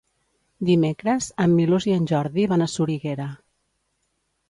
[0.69, 3.33] Dimecres en Milos i en Jordi van a Soriguera.